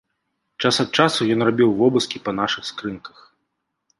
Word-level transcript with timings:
Час 0.63 0.75
ад 0.83 0.89
часу 1.01 1.27
ён 1.35 1.39
рабіў 1.49 1.69
вобыскі 1.83 2.21
па 2.29 2.35
нашых 2.39 2.63
скрынках. 2.73 3.17